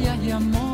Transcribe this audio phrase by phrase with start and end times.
[0.00, 0.69] batallas de amor.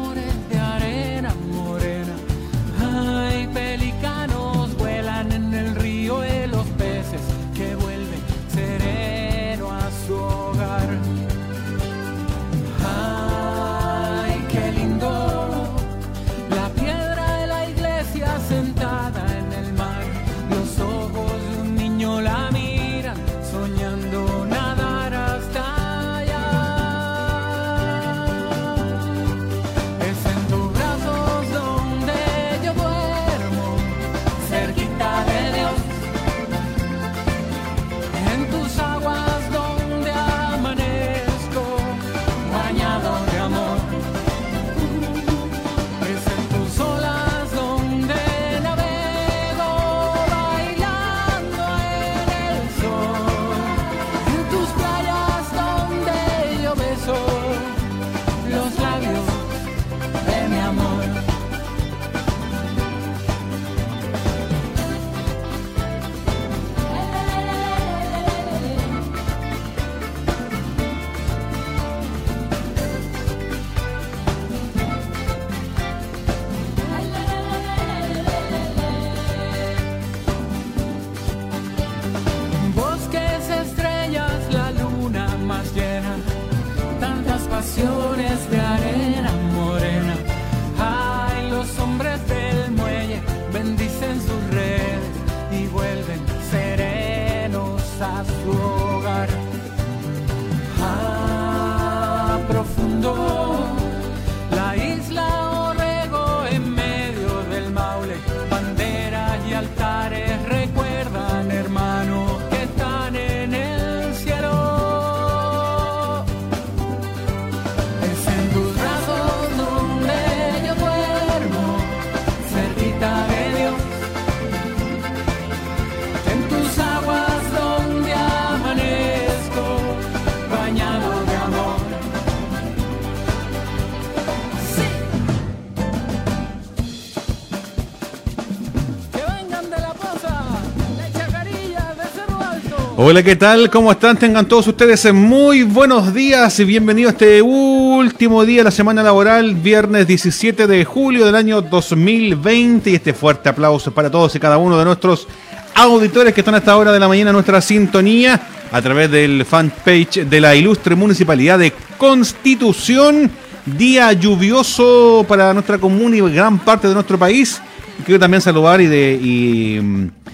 [142.99, 143.69] Hola, ¿qué tal?
[143.69, 144.17] ¿Cómo están?
[144.17, 149.02] Tengan todos ustedes muy buenos días y bienvenidos a este último día de la semana
[149.02, 152.88] laboral, viernes 17 de julio del año 2020.
[152.88, 155.29] Y este fuerte aplauso para todos y cada uno de nuestros
[155.75, 158.40] auditores que están a esta hora de la mañana en nuestra sintonía
[158.73, 163.31] a través del fanpage de la ilustre municipalidad de Constitución.
[163.67, 167.61] Día lluvioso para nuestra comuna y gran parte de nuestro país.
[168.06, 169.20] Quiero también saludar y de.
[169.23, 170.25] y, mm,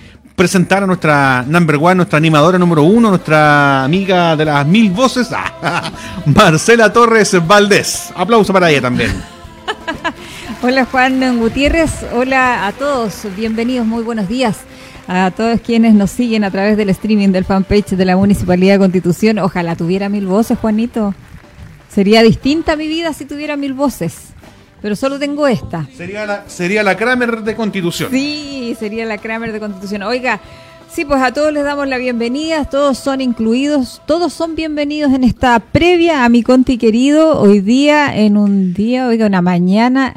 [0.43, 5.29] presentar a nuestra number one, nuestra animadora número uno, nuestra amiga de las mil voces,
[6.27, 8.13] Marcela Torres Valdés.
[8.17, 9.13] Aplauso para ella también.
[10.63, 14.57] Hola Juan Gutiérrez, hola a todos, bienvenidos, muy buenos días
[15.07, 18.79] a todos quienes nos siguen a través del streaming del fanpage de la Municipalidad de
[18.81, 19.39] Constitución.
[19.39, 21.15] Ojalá tuviera mil voces, Juanito.
[21.89, 24.33] Sería distinta mi vida si tuviera mil voces,
[24.83, 25.89] pero solo tengo esta.
[25.97, 28.11] Sería la, sería la Kramer de Constitución.
[28.11, 30.03] Sí, sería la Kramer de Constitución.
[30.03, 30.41] Oiga,
[30.93, 35.23] sí, pues a todos les damos la bienvenida, todos son incluidos, todos son bienvenidos en
[35.23, 40.15] esta previa a mi Conti querido, hoy día, en un día, oiga, una mañana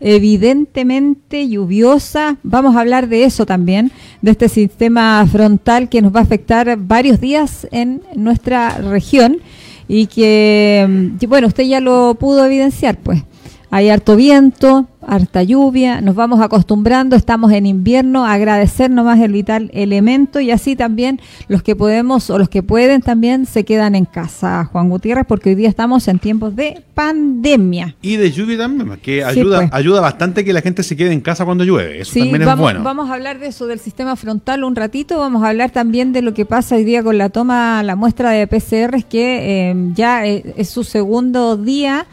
[0.00, 2.36] evidentemente lluviosa.
[2.42, 6.76] Vamos a hablar de eso también, de este sistema frontal que nos va a afectar
[6.76, 9.38] varios días en nuestra región
[9.86, 13.22] y que, mm, bueno, usted ya lo pudo evidenciar, pues.
[13.70, 19.70] Hay harto viento, harta lluvia, nos vamos acostumbrando, estamos en invierno, agradecer nomás el vital
[19.74, 24.06] elemento y así también los que podemos o los que pueden también se quedan en
[24.06, 27.94] casa, Juan Gutiérrez, porque hoy día estamos en tiempos de pandemia.
[28.00, 29.70] Y de lluvia también, que Sí, ayuda, pues.
[29.72, 32.00] ayuda bastante que la gente se quede en casa cuando llueve.
[32.00, 32.82] Eso Sí, también vamos, es bueno.
[32.82, 35.18] vamos a hablar de eso, del sistema frontal un ratito.
[35.18, 38.30] Vamos a hablar también de lo que pasa hoy día con la toma, la muestra
[38.30, 42.06] de PCR, que eh, ya eh, es su segundo día.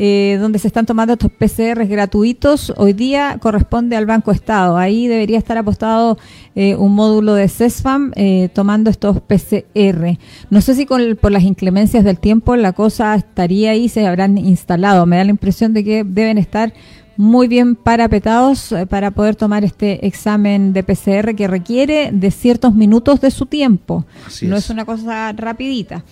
[0.00, 4.76] Eh, donde se están tomando estos PCR gratuitos, hoy día corresponde al Banco Estado.
[4.76, 6.18] Ahí debería estar apostado
[6.54, 10.16] eh, un módulo de CESFAM eh, tomando estos PCR.
[10.50, 14.38] No sé si con, por las inclemencias del tiempo la cosa estaría ahí, se habrán
[14.38, 15.04] instalado.
[15.04, 16.72] Me da la impresión de que deben estar
[17.18, 22.76] muy bien parapetados eh, para poder tomar este examen de PCR que requiere de ciertos
[22.76, 24.06] minutos de su tiempo.
[24.24, 24.64] Así no es.
[24.64, 26.04] es una cosa rapidita.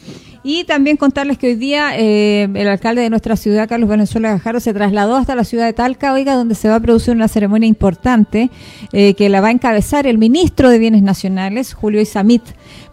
[0.42, 4.58] Y también contarles que hoy día eh, el alcalde de nuestra ciudad, Carlos Venezuela Gajardo,
[4.58, 7.68] se trasladó hasta la ciudad de Talca, oiga, donde se va a producir una ceremonia
[7.68, 8.50] importante
[8.92, 12.42] eh, que la va a encabezar el ministro de Bienes Nacionales, Julio Isamit,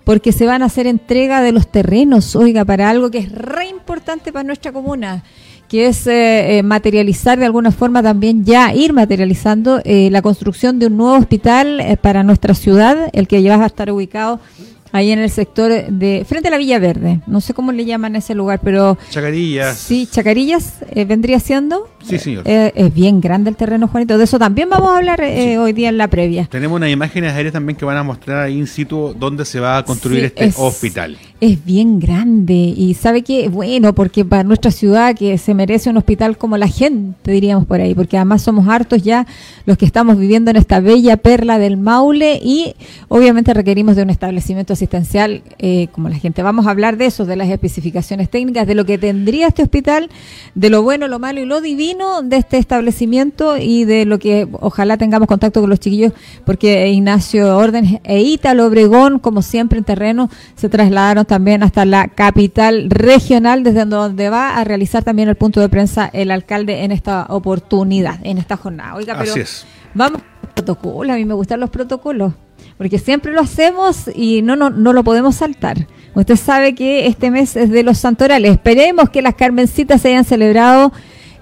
[0.04, 3.68] porque se van a hacer entrega de los terrenos, oiga, para algo que es re
[3.70, 5.24] importante para nuestra comuna
[5.74, 10.78] que es eh, eh, materializar de alguna forma también ya ir materializando eh, la construcción
[10.78, 14.40] de un nuevo hospital eh, para nuestra ciudad, el que ya va a estar ubicado
[14.94, 17.20] ahí en el sector de frente a la Villa Verde.
[17.28, 19.78] No sé cómo le llaman a ese lugar, pero Chacarillas.
[19.78, 21.90] sí, Chacarillas eh, vendría siendo.
[22.02, 22.44] Sí, señor.
[22.46, 24.18] Eh, es bien grande el terreno, Juanito.
[24.18, 26.48] De eso también vamos a hablar eh, hoy día en la previa.
[26.50, 29.78] Tenemos unas imágenes aéreas también que van a mostrar ahí in situ dónde se va
[29.78, 31.18] a construir Sí, este es- hospital.
[31.42, 35.98] Es bien grande y sabe que bueno porque para nuestra ciudad que se merece un
[35.98, 39.28] hospital como la gente diríamos por ahí porque además somos hartos ya
[39.66, 42.76] los que estamos viviendo en esta bella perla del Maule y
[43.10, 46.44] obviamente requerimos de un establecimiento asistencial eh, como la gente.
[46.44, 50.10] Vamos a hablar de eso, de las especificaciones técnicas, de lo que tendría este hospital,
[50.56, 54.48] de lo bueno, lo malo y lo divino de este establecimiento y de lo que
[54.60, 56.14] ojalá tengamos contacto con los chiquillos
[56.46, 62.08] porque Ignacio Orden e Ítalo Obregón, como siempre en terreno, se trasladaron también hasta la
[62.08, 66.92] capital regional, desde donde va a realizar también el punto de prensa el alcalde en
[66.92, 68.96] esta oportunidad, en esta jornada.
[68.96, 69.66] Oiga, pero Así es.
[69.94, 70.22] vamos
[70.54, 72.34] protocolo, a mí me gustan los protocolos,
[72.78, 75.88] porque siempre lo hacemos y no, no, no lo podemos saltar.
[76.16, 78.52] Usted sabe que este mes es de los santorales.
[78.52, 80.92] Esperemos que las Carmencitas se hayan celebrado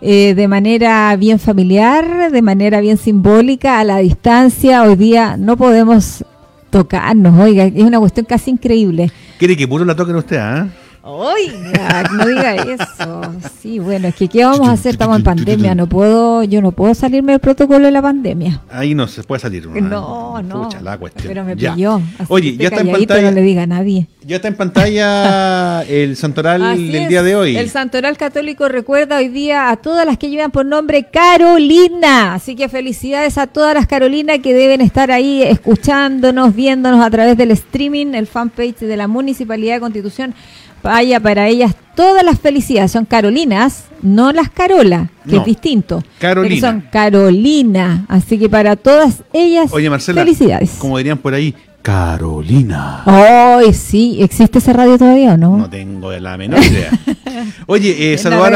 [0.02, 4.84] eh, de manera bien familiar, de manera bien simbólica, a la distancia.
[4.84, 6.26] Hoy día no podemos
[6.72, 9.12] tocarnos, oiga, es una cuestión casi increíble.
[9.38, 10.70] Quiere que puro la toquen usted, ¿ah?
[11.04, 13.22] Oiga, no diga eso.
[13.60, 14.92] Sí, bueno, es que ¿qué vamos a hacer?
[14.92, 18.62] Estamos en pandemia, no puedo, yo no puedo salirme del protocolo de la pandemia.
[18.70, 19.66] Ahí no se puede salir.
[19.68, 19.82] ¿no?
[19.82, 20.64] No, no.
[20.64, 21.28] Pucha, la cuestión.
[21.28, 21.74] Pero me Ya.
[21.74, 21.96] pilló.
[22.20, 23.22] así Oye, ya está en pantalla.
[23.24, 24.08] No le diga a nadie.
[24.24, 27.10] Ya está en pantalla el santoral Así del es.
[27.10, 27.58] día de hoy.
[27.58, 32.36] El Santoral Católico recuerda hoy día a todas las que llevan por nombre Carolina.
[32.36, 37.36] Así que felicidades a todas las Carolinas que deben estar ahí escuchándonos, viéndonos a través
[37.38, 40.36] del streaming, el fanpage de la Municipalidad de Constitución.
[40.84, 42.92] Vaya para ellas todas las felicidades.
[42.92, 45.42] Son Carolinas, no las Carola, que No.
[45.42, 46.04] es distinto.
[46.20, 46.60] Carolina.
[46.62, 48.06] Son Carolina.
[48.08, 50.72] Así que para todas ellas, Oye, Marcela, felicidades.
[50.80, 53.02] como dirían por ahí, Carolina.
[53.06, 55.58] Ay, sí, ¿existe ese radio todavía o no?
[55.58, 56.92] No tengo la menor idea.
[57.66, 58.54] Oye, eh, saludar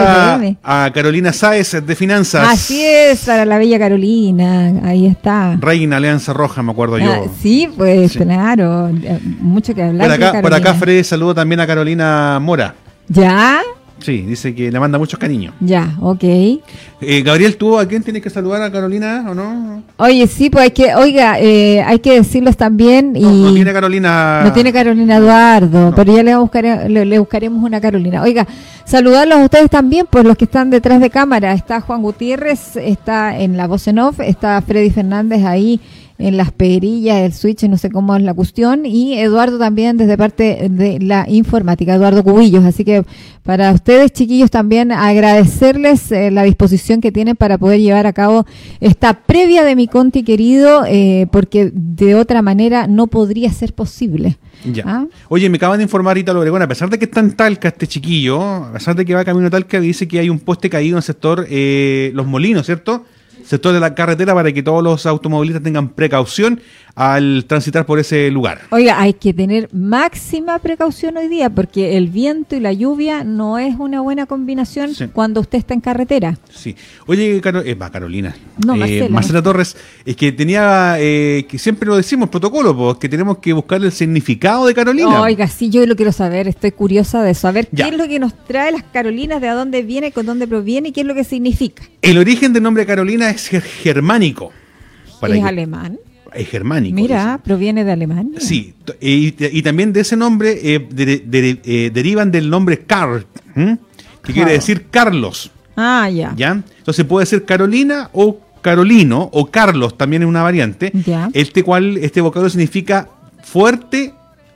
[0.64, 2.48] a, a Carolina Sáez de Finanzas.
[2.48, 5.58] Así es, para la bella Carolina, ahí está.
[5.60, 7.32] Reina Alianza Roja, me acuerdo Ah, yo.
[7.42, 8.20] sí, pues Sí.
[8.20, 10.08] claro, eh, mucho que hablar.
[10.08, 10.74] Por acá, por acá.
[10.76, 12.76] Fred saludo también a Carolina Mora.
[13.08, 13.62] ¿Ya?
[14.06, 15.56] Sí, dice que le manda muchos cariños.
[15.60, 16.24] Ya, ok.
[16.24, 19.82] Eh, Gabriel, ¿tú a quién tienes que saludar a Carolina o no?
[19.98, 24.42] Oye, sí, pues hay que, oiga, eh, hay que decirlos también y No, tiene Carolina.
[24.46, 25.96] no tiene Carolina Eduardo, No.
[25.96, 28.22] pero ya le, buscare- le, le buscaremos una Carolina.
[28.22, 28.46] Oiga,
[28.86, 31.54] saludarlos a ustedes también, pues los que están detrás de cámara.
[31.54, 35.80] Está Juan Gutiérrez, está en la voz en off, está Freddy Fernández ahí
[36.18, 40.18] en las perillas, el switch, no sé cómo es la cuestión, y Eduardo también desde
[40.18, 42.64] parte de la informática, Eduardo Cubillos.
[42.64, 43.04] Así que
[43.44, 48.46] para ustedes, chiquillos, también agradecerles eh, la disposición que tienen para poder llevar a cabo
[48.80, 54.38] esta previa de mi Conti querido, eh, porque de otra manera no podría ser posible.
[54.64, 54.84] Ya.
[54.88, 55.06] ¿Ah?
[55.28, 57.88] Oye, me acaban de informar Ítalo Obregón, a pesar de que está en Talca este
[57.88, 60.96] chiquillo, a pesar de que va camino a Talca, dice que hay un poste caído
[60.96, 63.06] en el sector eh, Los Molinos, ¿cierto?
[63.46, 66.60] Sector de la carretera para que todos los automovilistas tengan precaución
[66.96, 68.62] al transitar por ese lugar.
[68.72, 73.58] Oiga, hay que tener máxima precaución hoy día porque el viento y la lluvia no
[73.60, 75.08] es una buena combinación Sí.
[75.12, 76.38] cuando usted está en carretera.
[76.54, 76.76] Sí.
[77.06, 78.34] Oye, Caro- eh, va, Carolina.
[78.66, 79.42] No, Eh, Marcela.
[79.42, 79.76] Torres,
[80.06, 83.92] es que tenía, eh, que siempre lo decimos, protocolo, pues, que tenemos que buscar el
[83.92, 85.22] significado de Carolina.
[85.22, 87.86] Oiga, sí, yo lo quiero saber, estoy curiosa de saber Ya.
[87.86, 90.90] qué es lo que nos trae las Carolinas, de a dónde viene, con dónde proviene
[90.90, 91.84] y qué es lo que significa.
[92.02, 94.52] El origen del nombre Carolina es ger- germánico.
[95.20, 95.98] Para es que- alemán.
[96.34, 96.96] Es germánico.
[96.96, 98.40] Mira, proviene de Alemania.
[98.42, 102.80] Sí, t- y, y también de ese nombre eh, de- de- eh, derivan del nombre
[102.80, 103.26] Carl,
[103.56, 103.78] ¿m?
[104.22, 106.34] que quiere decir Carlos, Ah, ya.
[106.36, 106.62] ¿ya?
[106.78, 110.92] Entonces puede ser Carolina o Carolino o Carlos, también es una variante.
[111.06, 111.30] Ya.
[111.34, 113.08] Este cual este vocablo significa
[113.44, 114.14] fuerte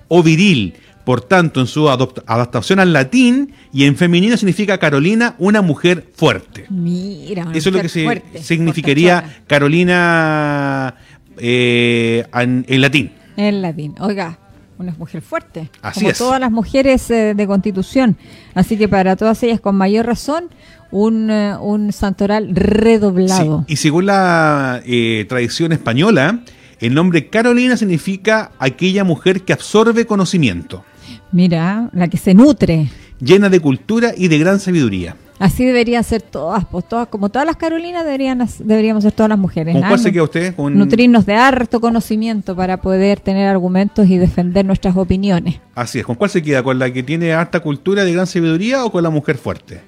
[0.10, 0.74] o viril.
[1.10, 6.68] Por tanto, en su adaptación al latín y en femenino significa Carolina, una mujer fuerte.
[6.70, 9.42] Mira, una Eso es lo que fuerte, significaría.
[9.48, 10.94] Carolina
[11.40, 13.12] eh, en, en latín.
[13.38, 13.96] En latín.
[14.00, 14.38] Oiga,
[14.78, 16.18] una mujer fuerte, Así como es.
[16.20, 18.16] todas las mujeres eh, de Constitución.
[18.54, 20.50] Así que para todas ellas, con mayor razón,
[20.92, 23.66] un, eh, un santoral redoblado.
[23.68, 26.42] Sí, Y según la eh, tradición española,
[26.80, 30.86] el nombre Carolina significa aquella mujer que absorbe conocimiento,
[31.32, 32.90] Mira, la que se nutre.
[33.22, 35.16] llena de cultura y de gran sabiduría.
[35.40, 39.40] Así deberían ser todas, pues todas, como todas las Carolinas deberían, deberíamos ser todas las
[39.40, 39.74] mujeres.
[39.74, 39.88] ¿Con ¿ah?
[39.88, 40.56] cuál se Nu- queda usted?
[40.56, 45.60] ¿Con- Nutrirnos de harto conocimiento para poder tener argumentos y defender nuestras opiniones.
[45.76, 46.62] Así es, ¿con cuál se queda?
[46.62, 49.80] ¿Con la que tiene harta cultura de gran sabiduría o con la mujer fuerte?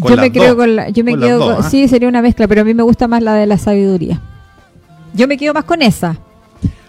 [0.00, 1.70] Con Yo me creo con la, yo me Con quedo dos, con- ¿ah?
[1.70, 4.22] sí, sería una mezcla, pero a mí me gusta más la de la sabiduría.
[5.14, 6.16] Yo me quedo más con esa.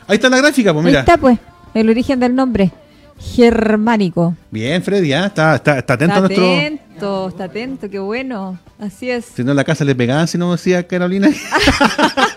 [0.07, 0.99] Ahí está la gráfica, pues mira.
[0.99, 1.37] Ahí está pues,
[1.73, 2.71] el origen del nombre,
[3.19, 4.35] germánico.
[4.51, 5.25] Bien, Freddy, ¿ah?
[5.27, 6.53] está, está, está atento está a nuestro...
[6.53, 8.59] atento, está atento, qué bueno.
[8.79, 9.25] Así es.
[9.25, 11.29] Si no, en la casa le pegaban si no decía Carolina.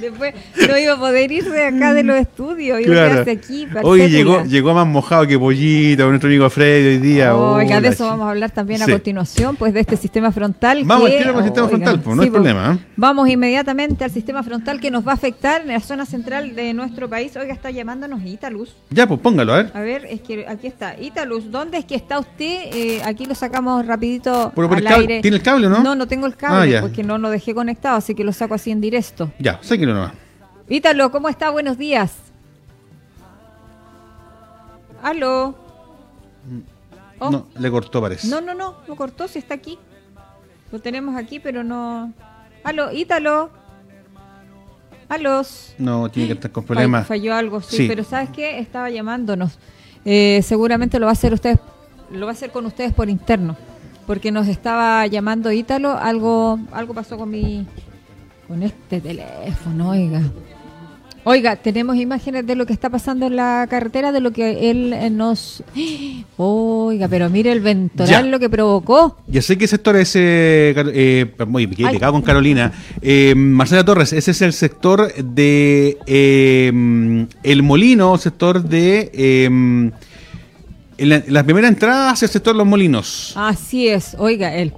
[0.00, 0.34] Después
[0.68, 3.10] no iba a poder ir de acá de los estudios, iba a Claro.
[3.24, 3.66] quedarse aquí.
[3.82, 7.34] Hoy llegó, llegó más mojado que pollito, nuestro amigo Freddy hoy día.
[7.36, 8.90] Oiga, Oh, de eso vamos a hablar también Sí.
[8.90, 10.82] a continuación, pues de este sistema frontal.
[10.84, 12.86] Vamos que, al el sistema frontal, pues, no hay problema, ¿eh?
[12.96, 16.72] Vamos inmediatamente al sistema frontal que nos va a afectar en la zona central de
[16.74, 17.36] nuestro país.
[17.36, 18.74] Oiga, está llamándonos Italuz.
[18.90, 19.70] Ya, pues póngalo, a ver.
[19.74, 20.94] A ver, es que aquí está.
[21.00, 22.60] Italuz, ¿dónde es que está usted?
[22.72, 25.20] Eh, aquí lo sacamos rapidito Pero por al el cable- aire.
[25.22, 25.82] ¿tiene el cable o no?
[25.82, 28.54] No, no tengo el cable Ah, porque no lo dejé conectado, así que lo saco
[28.54, 29.30] así en directo.
[29.38, 30.12] Ya, sáquelo nomás.
[30.68, 31.50] Ítalo, ¿cómo está?
[31.50, 32.14] Buenos días.
[35.02, 35.54] Aló.
[37.20, 37.30] Oh.
[37.30, 38.28] No, le cortó, parece.
[38.28, 39.78] No, no, no, lo cortó si está aquí.
[40.70, 42.12] Lo tenemos aquí, pero no.
[42.64, 43.50] Aló, Ítalo.
[45.08, 45.74] Alos.
[45.78, 47.06] No, tiene que estar con Fall- problemas.
[47.06, 47.88] Falló algo, sí, Sí.
[47.88, 48.58] pero ¿sabes qué?
[48.58, 49.58] Estaba llamándonos.
[50.04, 51.58] Eh, seguramente lo va a hacer ustedes,
[52.12, 53.56] lo va a hacer con ustedes por interno,
[54.06, 57.66] porque nos estaba llamando Ítalo, algo algo pasó con mi
[58.48, 60.22] con este teléfono, oiga.
[61.24, 64.94] Oiga, tenemos imágenes de lo que está pasando en la carretera, de lo que él
[64.94, 65.62] eh, nos...
[66.38, 68.30] Oiga, pero mire el ventoral Ya.
[68.30, 69.18] lo que provocó.
[69.26, 70.72] Ya sé qué sector es ese.
[70.74, 71.74] Car- Eh, muy me
[72.12, 72.72] con Carolina.
[73.02, 75.98] Eh, Marcela Torres, ese es el sector de.
[76.06, 79.10] eh, el Molino, sector de.
[79.12, 83.32] eh, en la, en la primera entrada hacia el sector Los Molinos.
[83.36, 84.72] Así es, oiga, él,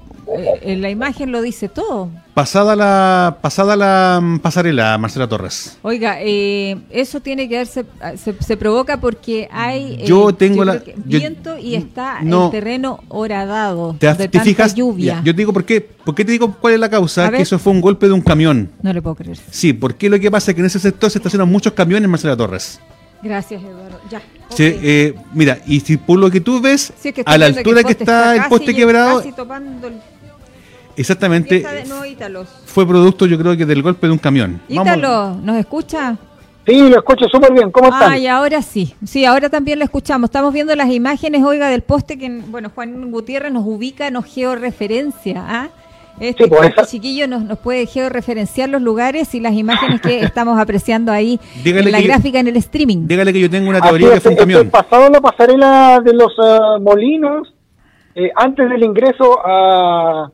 [0.63, 2.11] eh, la imagen lo dice todo.
[2.35, 5.79] Pasada la pasada la mm, pasarela, Marcela Torres.
[5.83, 7.85] Oiga, eh, eso tiene que verse,
[8.17, 12.21] se, se provoca porque hay eh, Yo tengo la- creo que yo- viento y está
[12.23, 12.47] no.
[12.47, 14.75] el terreno horadado ¿Te, de te tanta fijas?
[14.75, 15.15] lluvia.
[15.17, 15.81] Ya, yo te digo por qué.
[15.81, 17.25] ¿Por qué te digo cuál es la A causa?
[17.25, 17.37] ver.
[17.37, 18.71] Que eso fue un golpe de un camión.
[18.83, 19.39] No le puedo creer.
[19.51, 22.37] Sí, porque lo que pasa es que en ese sector se estacionan muchos camiones, Marcela
[22.37, 22.81] Torres.
[23.23, 24.01] Gracias, Eduardo.
[24.11, 24.23] Ya.
[24.49, 27.39] Sí, eh, mira, y si por lo que tú ves, Sí, es que estoy a
[27.39, 29.95] la altura que está el poste quebrado, Casi topando el...
[30.97, 34.61] exactamente de nuevo fue producto, yo creo que del golpe de un camión.
[34.69, 36.17] Ítalo, ¿nos escucha?
[36.67, 37.71] Sí, lo escucho súper bien.
[37.71, 38.13] ¿Cómo están?
[38.13, 38.95] Ay, ahora sí.
[39.05, 40.29] Sí, ahora también lo escuchamos.
[40.29, 45.43] Estamos viendo las imágenes, oiga, del poste que, bueno, Juan Gutiérrez nos ubica, nos georreferencia.
[45.49, 45.69] ¿ah?
[46.21, 50.21] Este, Sí, pues, este chiquillo nos, nos puede georreferenciar los lugares y las imágenes que
[50.25, 53.07] estamos apreciando ahí Dígale en la yo- gráfica en el streaming.
[53.09, 54.71] Dígale que yo tengo una teoría es, que fue un estoy camión.
[54.71, 57.55] pasado la pasarela de los eh, molinos
[58.15, 60.31] eh, antes del ingreso a,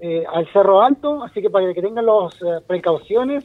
[0.00, 3.44] eh, al Cerro Alto, así que para que tengan las precauciones,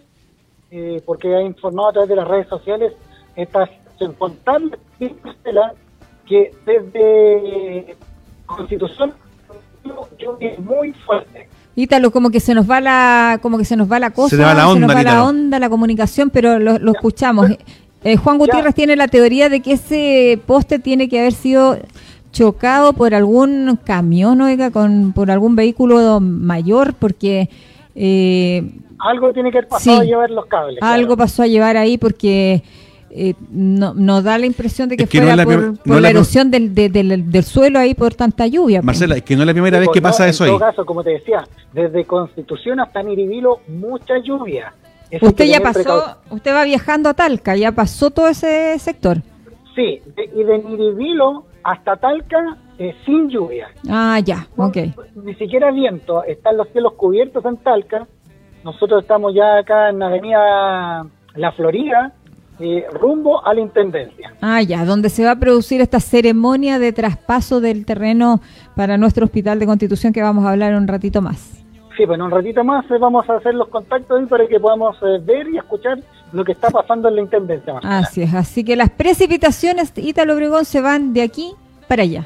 [0.71, 2.93] eh, porque ha informado a través de las redes sociales
[3.35, 3.69] esta
[4.17, 4.79] contarles
[6.25, 7.95] que desde
[8.45, 9.13] Constitución
[10.17, 11.47] lluvia muy fuerte.
[11.75, 14.41] Ítalo, como que se nos va la, como que se nos va la cosa, Se
[14.41, 17.49] va la onda, nos va la onda, la comunicación, pero lo, lo escuchamos.
[18.03, 21.77] Eh, Juan Gutiérrez tiene la teoría de que ese poste tiene que haber sido
[22.33, 27.47] chocado por algún camión, oiga, con, por algún vehículo mayor, porque
[27.95, 30.01] eh, Algo tiene que haber pasado Sí.
[30.01, 30.79] a llevar los cables.
[30.81, 31.17] algo claro.
[31.17, 32.63] pasó a llevar ahí porque
[33.11, 36.01] eh, no, nos da la impresión de que, Es que no fuera es la por,
[36.01, 38.79] la erosión del, de- del, del suelo ahí por tanta lluvia.
[38.79, 38.85] pues.
[38.87, 40.57] Marcela, es que no es la primera vez que pasa eso en ahí.
[40.57, 44.73] todo caso, como te decía, desde Constitución hasta Niribilo, mucha lluvia.
[45.11, 46.15] Eso Usted ya pasó, precaución.
[46.31, 49.21] usted va viajando a Talca, ya pasó todo ese sector.
[49.75, 53.67] Sí, de- y de Niribilo hasta Talca, eh, sin lluvia.
[53.89, 54.77] Ah, ya, ok.
[55.15, 58.07] Ni siquiera viento, están los cielos cubiertos en Talca.
[58.63, 61.05] Nosotros estamos ya acá en la avenida
[61.35, 62.13] La Florida,
[62.59, 64.33] eh, rumbo a la Intendencia.
[64.41, 68.41] Ah, ya, donde se va a producir esta ceremonia de traspaso del terreno
[68.75, 71.63] para nuestro hospital de Constitución que vamos a hablar un ratito más.
[71.97, 74.95] Sí, en un ratito más eh, vamos a hacer los contactos ahí para que podamos
[75.03, 75.99] eh, ver y escuchar
[76.33, 77.73] lo que está pasando en la Intendencia.
[77.73, 77.99] Marcela.
[77.99, 81.53] Así es, así que las precipitaciones Ítalo Obregón se van de aquí
[81.87, 82.25] para allá.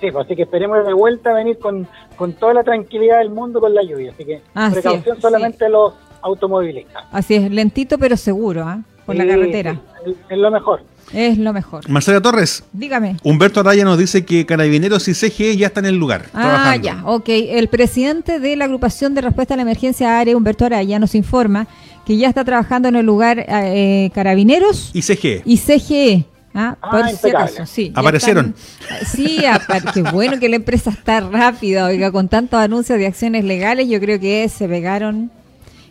[0.00, 3.60] Sí, pues, así que esperemos de vuelta venir con, con toda la tranquilidad del mundo
[3.60, 4.12] con la lluvia.
[4.12, 7.04] Así que Así precaución es, solamente los automovilistas.
[7.12, 8.80] Así es, lentito pero seguro, ¿ah?
[9.06, 9.80] Por la Sí, carretera.
[10.04, 10.82] sí, es lo mejor.
[11.12, 11.88] Es lo mejor.
[11.90, 13.16] Marcela Torres, Dígame.
[13.24, 16.26] Humberto Araya nos dice que Carabineros y CGE ya están en el lugar.
[16.32, 16.86] Ah, trabajando.
[16.86, 17.28] ya, ok.
[17.28, 21.66] El presidente de la agrupación de respuesta a la emergencia ARE, Humberto Araya, nos informa
[22.06, 25.42] que ya está trabajando en el lugar eh, Carabineros Y CGE.
[25.44, 26.24] y CGE.
[26.54, 27.44] Ah, Ah, por si impecable.
[27.54, 27.92] acaso, sí.
[27.94, 28.54] ya Aparecieron.
[28.54, 33.06] están- sí, apa- qué bueno que la empresa está rápida, oiga, con tantos anuncios de
[33.06, 35.30] acciones legales, yo creo que se pegaron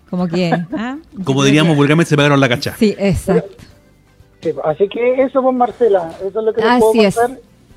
[0.09, 0.51] como que...
[0.77, 0.97] ¿ah?
[1.23, 2.75] Como diríamos vulgarmente, se pegaron la cacha.
[2.77, 3.63] Sí, exacto.
[4.43, 7.15] Sí, así que eso, pues Marcela, eso es lo que les Así puedo es.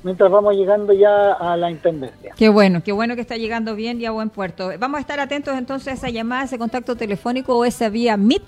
[0.05, 2.33] Mientras vamos llegando ya a la intendencia.
[2.37, 4.69] Qué bueno, qué bueno que está llegando bien y a buen puerto.
[4.79, 8.43] Vamos a estar atentos entonces a esa llamada, ese contacto telefónico o esa vía Meet,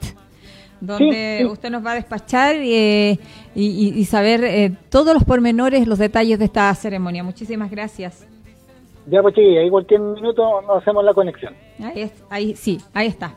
[0.79, 1.51] donde Sí, sí.
[1.51, 3.17] usted nos va a despachar eh,
[3.55, 7.23] y, y- saber eh, todos los pormenores, los detalles de esta ceremonia.
[7.23, 8.25] Muchísimas gracias.
[9.07, 11.55] Ya, pues chiquilla, ahí cualquier minuto nos hacemos la conexión.
[11.83, 13.33] Ahí, es- ahí sí, ahí está.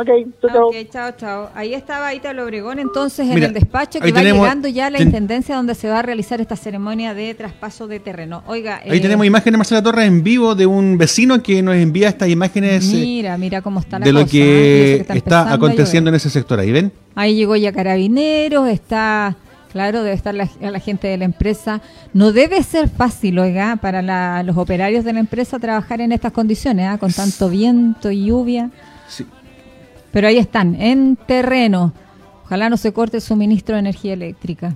[0.00, 0.06] Ok,
[0.40, 0.66] chao, chao.
[0.68, 1.50] Ok, chao, chao.
[1.56, 4.90] Ahí estaba Ítalo Obregón entonces en Mira, el despacho que va tenemos- llegando ya a
[4.90, 8.44] la ten- intendencia donde se va a realizar esta ceremonia de traspaso de terreno.
[8.46, 12.08] Oiga, Ahí eh, tenemos imágenes, Marcela Torres, en vivo de un vecino que nos envía
[12.10, 15.04] estas imágenes eh, Mira, mira cómo está la de lo cosa, ¿eh?
[15.08, 16.60] Que está, aconteciendo en ese sector.
[16.60, 16.92] Ahí ven.
[17.16, 19.34] Ahí llegó ya Carabineros, está,
[19.72, 21.80] claro, debe estar la, la gente de la empresa.
[22.14, 26.30] No debe ser fácil, oiga, para la- los operarios de la empresa trabajar en estas
[26.30, 26.98] condiciones, ¿ah?
[26.98, 28.70] con tanto viento y lluvia.
[29.08, 29.26] Sí.
[30.12, 31.92] Pero ahí están, en terreno.
[32.44, 34.74] Ojalá no se corte el suministro de energía eléctrica.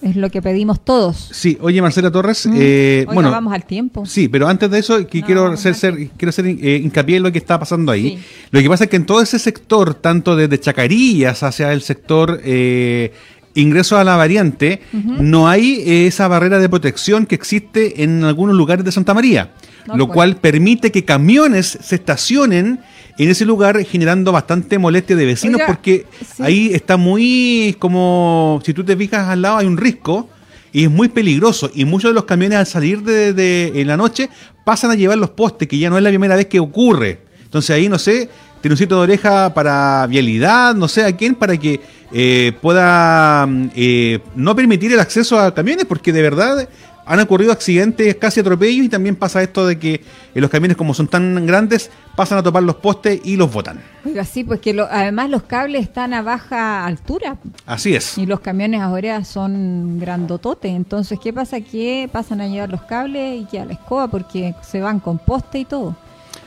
[0.00, 1.28] Es lo que pedimos todos.
[1.32, 2.54] Sí, oye Marcela Torres, Mm.
[2.56, 4.06] eh, bueno, vamos al tiempo.
[4.06, 7.24] sí, pero antes de eso que No, quiero hacer, ser- quiero hacer eh, hincapié en
[7.24, 8.10] lo que está pasando ahí.
[8.10, 8.18] Sí.
[8.52, 12.40] Lo que pasa es que en todo ese sector, tanto desde Chacarillas hacia el sector
[12.44, 13.12] eh,
[13.54, 18.54] ingreso a la variante, no hay eh, esa barrera de protección que existe en algunos
[18.54, 19.50] lugares de Santa María,
[19.88, 20.14] No, lo pues.
[20.14, 22.78] cual permite que camiones se estacionen
[23.18, 26.42] en ese lugar generando bastante molestia de vecinos Oiga, porque sí.
[26.42, 30.28] ahí está muy como si tú te fijas al lado hay un risco
[30.72, 33.96] y es muy peligroso y muchos de los camiones al salir de, de- en la
[33.96, 34.28] noche
[34.64, 37.70] pasan a llevar los postes que ya no es la primera vez que ocurre entonces
[37.74, 38.28] ahí no sé
[38.60, 41.80] tiene un sitio de oreja para vialidad no sé a quién para que
[42.12, 46.68] eh, pueda mm, eh, no permitir el acceso a camiones porque de verdad
[47.10, 49.94] han ocurrido accidentes, casi atropellos, y también pasa esto de que
[50.34, 53.80] eh, los camiones, como son tan grandes, pasan a topar los postes y los botan.
[54.04, 57.38] Oiga, sí, pues que lo- además los cables están a baja altura.
[57.64, 58.18] Así es.
[58.18, 60.70] Y los camiones ahora son grandototes.
[60.70, 61.60] Entonces, ¿qué pasa?
[61.62, 65.18] Que pasan a llevar los cables y que a la escoba porque se van con
[65.18, 65.96] poste y todo.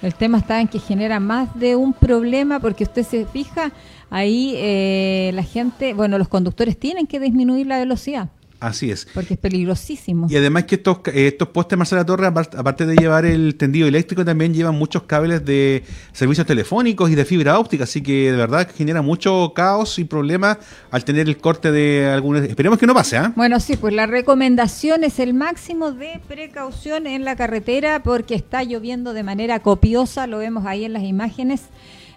[0.04, 3.71] El tema está en que genera más de un problema porque usted se fija,
[4.10, 8.30] ahí eh, la gente, bueno, los conductores tienen que disminuir la velocidad
[8.62, 9.08] Así es.
[9.13, 10.28] porque es peligrosísimo.
[10.30, 13.88] Y además que estos, eh, estos postes Marcela Torre, apar- aparte de llevar el tendido
[13.88, 18.38] eléctrico, también llevan muchos cables de servicios telefónicos y de fibra óptica, así que de
[18.38, 20.60] verdad que genera mucho caos y problemas
[20.91, 22.43] al tener el corte de algunos...
[22.43, 23.34] Esperemos que no pase, ¿ah?
[23.36, 28.63] Bueno, sí, pues la recomendación es el máximo de precaución en la carretera porque está
[28.63, 31.62] lloviendo de manera copiosa, lo vemos ahí en las imágenes.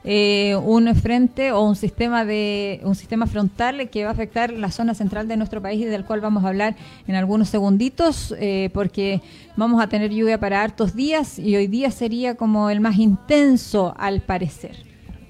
[0.05, 4.71] Eh, un frente o un sistema de un sistema frontal que va a afectar la
[4.71, 6.77] zona central de nuestro país y del cual vamos a hablar
[7.09, 9.23] en algunos segunditos eh, porque
[9.57, 13.95] vamos a tener lluvia para hartos días y hoy día sería como el más intenso
[13.97, 14.77] al parecer.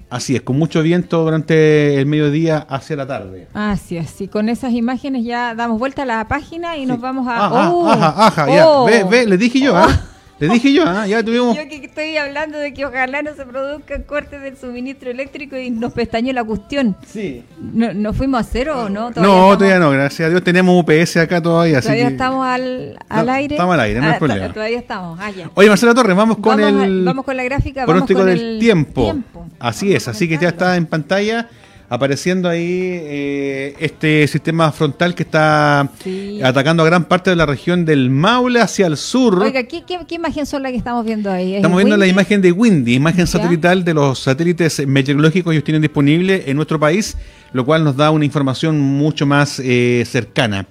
[0.09, 3.47] Así es, con mucho viento durante el mediodía hacia la tarde.
[3.53, 7.27] Así es, y con esas imágenes ya damos vuelta a la página y nos vamos
[7.27, 7.47] a...
[7.47, 7.87] Ajá, ¡Oh!
[7.87, 8.85] ajá, ajá, ya, ¡Oh!
[8.85, 9.89] ve, ve, le dije yo, ¿ah?
[10.37, 11.07] Le dije yo, ¿ah?
[11.07, 11.55] Ya tuvimos...
[11.55, 15.69] Yo que estoy hablando de que ojalá no se produzcan cortes del suministro eléctrico y
[15.69, 16.97] nos pestañó la cuestión.
[17.07, 17.41] Sí.
[17.57, 19.03] ¿No, no fuimos a cero o no?
[19.03, 22.45] no, estamos- todavía no, gracias a Dios tenemos UPS acá todavía, así Todavía que- estamos
[22.45, 23.55] al, al No, aire.
[23.55, 24.53] estamos al aire, no hay Ah, to- problema.
[24.53, 25.49] Todavía estamos, ah, ya.
[25.53, 28.27] Oye, Marcela Torres, vamos con vamos, a- el vamos con la gráfica, vamos pronóstico con
[28.27, 29.03] del el tiempo.
[29.03, 29.45] tiempo.
[29.59, 31.47] Así Vamos es, así que ya está en pantalla
[31.87, 36.39] apareciendo ahí eh, este sistema frontal que está Sí.
[36.43, 39.39] atacando a gran parte de la región del Maule hacia el sur.
[39.41, 41.51] Oiga, ¿qué, qué, qué imagen son las que estamos viendo ahí?
[41.53, 43.27] ¿Es Estamos viendo la imagen de Windy, imagen Ya.
[43.27, 47.17] satelital de los satélites meteorológicos que ellos tienen disponibles en nuestro país,
[47.53, 50.65] lo cual nos da una información mucho más eh, cercana.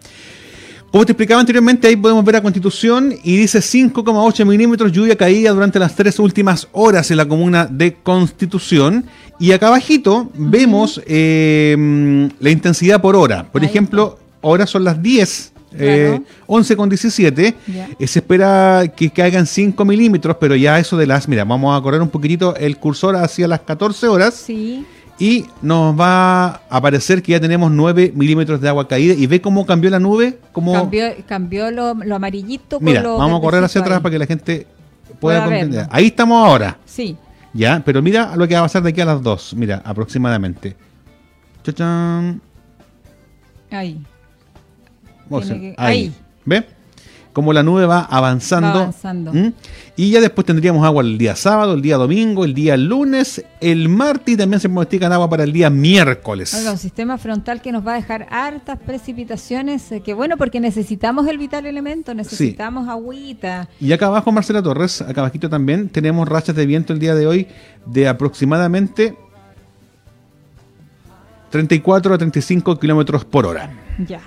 [0.94, 5.50] Como te explicaba anteriormente, ahí podemos ver a Constitución y dice 5,8 milímetros lluvia caída
[5.50, 9.04] durante las tres últimas horas en la comuna de Constitución.
[9.40, 13.50] Y acá abajito vemos eh, la intensidad por hora.
[13.50, 16.24] Por Ahí ejemplo, ahora son las 10, eh, Claro.
[16.46, 17.54] 11 con 17.
[17.66, 17.88] Ya.
[17.98, 21.26] Eh, se espera que caigan 5 milímetros, pero ya eso de las...
[21.26, 24.87] Mira, vamos a correr un poquitito el cursor hacia las 14 horas Sí.
[25.18, 29.14] Y nos va a aparecer que ya tenemos 9 milímetros de agua caída.
[29.14, 30.38] Y ve cómo cambió la nube.
[30.53, 34.03] Cómo, Cambió, cambió lo, lo amarillito con mira, lo vamos a correr hacia atrás ahí.
[34.03, 34.66] para que la gente
[35.20, 35.70] pueda comprender.
[35.81, 35.88] verlo.
[35.92, 36.79] Ahí estamos ahora.
[36.85, 37.16] Sí.
[37.53, 39.55] Ya, pero mira lo que va a pasar de aquí a las 2.
[39.57, 40.77] Mira, aproximadamente.
[41.62, 42.40] Chachán.
[43.70, 44.00] Ahí.
[45.29, 45.98] Vamos a Tiene hacer que- ahí.
[45.98, 46.14] ahí.
[46.44, 46.66] ¿Ve?
[47.35, 48.68] Como la nube va avanzando.
[48.68, 49.33] Va avanzando.
[49.97, 53.88] Y ya después tendríamos agua el día sábado, el día domingo, el día lunes, el
[53.88, 56.55] martes y también se pronostican agua para el día miércoles.
[56.55, 60.61] Oiga, un sistema frontal que nos va a dejar hartas precipitaciones, eh, que bueno, porque
[60.61, 63.68] necesitamos el vital elemento, necesitamos agüita.
[63.81, 67.27] Y acá abajo, Marcela Torres, acá abajito también, tenemos rachas de viento el día de
[67.27, 67.49] hoy
[67.85, 69.16] de aproximadamente
[71.51, 73.73] 34 a 35 kilómetros por hora.
[74.09, 74.23] Ya,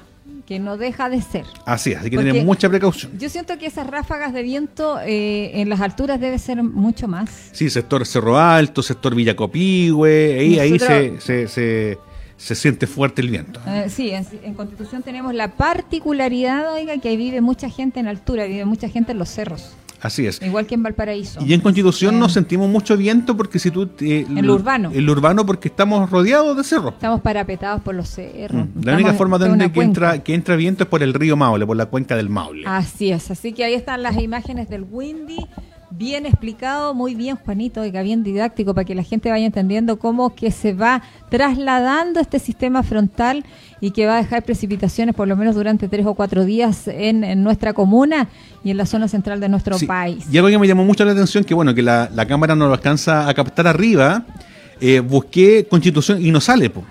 [0.48, 1.46] que no deja de ser.
[1.66, 3.12] Así es, así que tenemos mucha precaución.
[3.20, 7.30] Yo siento que esas ráfagas de viento eh, en las alturas debe ser mucho más.
[7.52, 11.98] Sí, sector Cerro Alto, sector Villacopigüe, ahí, ahí se, se,
[12.38, 13.60] se siente fuerte el viento.
[13.68, 18.08] Eh, sí, en, en Constitución tenemos la particularidad, oiga, que ahí vive mucha gente en
[18.08, 20.42] altura, vive mucha gente en los cerros, Así es.
[20.42, 21.40] igual que en Valparaíso.
[21.44, 23.90] Y en Constitución Eh, no sentimos mucho viento porque si tú...
[24.00, 24.92] eh, En lo urbano.
[24.94, 26.94] En lo urbano porque estamos rodeados de cerros.
[26.94, 28.68] Estamos parapetados por los cerros.
[28.76, 28.84] Mm.
[28.84, 29.90] La única forma de donde que cuenca.
[30.14, 32.64] entra, que entra viento es por el río Maule, por la cuenca del Maule.
[32.68, 35.46] Así es, así que ahí están las imágenes del Windy,
[35.90, 40.36] bien explicado, muy bien Juanito, oiga, bien didáctico para que la gente vaya entendiendo cómo
[40.36, 43.46] que se va trasladando este sistema frontal
[43.80, 47.24] y que va a dejar precipitaciones por lo menos durante tres o cuatro días en,
[47.24, 48.28] en nuestra comuna
[48.64, 50.26] y en la zona central de nuestro Sí, país.
[50.32, 52.68] Y algo que me llamó mucho la atención, que bueno, que la, la cámara no
[52.68, 54.26] lo alcanza a captar arriba,
[54.82, 56.84] eh, busqué Constitución y no sale, po.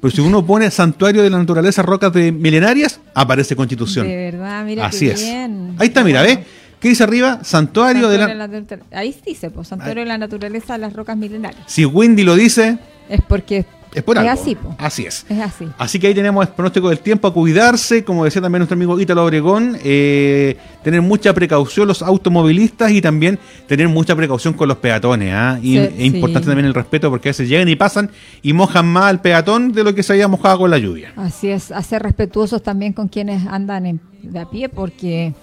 [0.00, 4.04] Pero si uno pone Santuario de la Naturaleza, Rocas de Milenarias, aparece Constitución.
[4.08, 5.22] De verdad, mira Así qué es.
[5.22, 5.76] bien.
[5.78, 6.22] Ahí está, mira.
[6.22, 6.40] ¿ves?
[6.82, 7.38] ¿Qué dice arriba?
[7.42, 8.26] Santuario, de la...
[8.28, 11.62] Santuario de la Ahí dice, pues, Santuario de la Naturaleza de las Rocas Milenarias.
[11.66, 12.76] Si Windy lo dice,
[13.08, 13.64] Es porque
[13.94, 14.30] es por algo.
[14.30, 14.74] así, po.
[14.78, 15.24] Así es.
[15.28, 15.68] es así.
[15.78, 18.98] Así que ahí tenemos el pronóstico del tiempo a cuidarse, como decía también nuestro amigo
[18.98, 24.78] Ítalo Obregón, eh, tener mucha precaución los automovilistas y también tener mucha precaución con los
[24.78, 25.32] peatones.
[25.62, 28.10] Y Sí, es importante también el respeto porque a veces llegan y pasan
[28.42, 31.12] y mojan más al peatón de lo que se había mojado con la lluvia.
[31.16, 35.34] Así es, a ser respetuosos también con quienes andan en- de a pie porque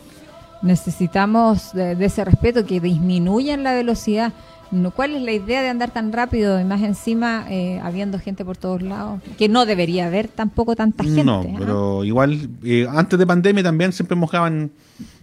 [0.62, 4.34] necesitamos de, de ese respeto que disminuyan la velocidad.
[4.96, 8.56] ¿Cuál es la idea de andar tan rápido y más encima eh, habiendo gente por
[8.56, 9.20] todos lados?
[9.38, 11.24] Que no debería haber tampoco tanta gente.
[11.24, 11.56] no, ¿ah?
[11.58, 14.72] pero igual eh, antes de pandemia también siempre mojaban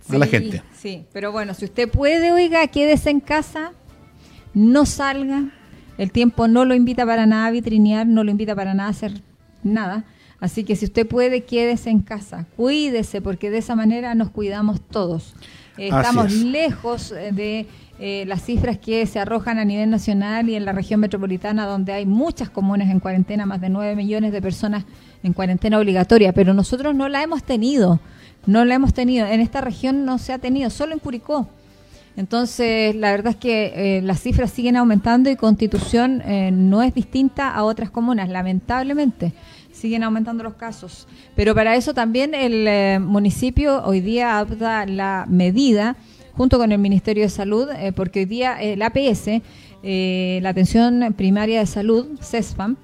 [0.08, 0.62] a la gente.
[0.76, 3.72] Sí, pero bueno, si usted puede, oiga, quédese en casa,
[4.52, 5.44] no salga.
[5.96, 8.92] El tiempo no lo invita para nada a vitrinear, no lo invita para nada a
[8.92, 9.12] hacer
[9.62, 10.04] nada.
[10.40, 14.80] Así que si usted puede, quédese en casa, cuídese, porque de esa manera nos cuidamos
[14.80, 15.34] todos.
[15.78, 16.44] Eh, estamos es.
[16.44, 17.66] lejos eh, de
[17.98, 21.92] eh, las cifras que se arrojan a nivel nacional y en la región metropolitana, donde
[21.92, 24.84] hay muchas comunas en cuarentena, más de 9 millones de personas
[25.22, 28.00] en cuarentena obligatoria, pero nosotros no la hemos tenido,
[28.44, 29.26] no la hemos tenido.
[29.26, 31.48] En esta región no se ha tenido, solo en Curicó.
[32.16, 36.94] Entonces, la verdad es que eh, las cifras siguen aumentando y Constitución eh, no es
[36.94, 39.32] distinta a otras comunas, lamentablemente.
[39.76, 41.06] Siguen aumentando los casos.
[41.34, 45.96] Pero para eso también el eh, municipio hoy día adopta la medida,
[46.32, 49.42] junto con el Ministerio de Salud, eh, porque hoy día el APS,
[49.82, 52.76] eh, la Atención Primaria de Salud, CESFAM,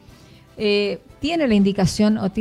[0.57, 2.40] eh, tiene la indicación o tiene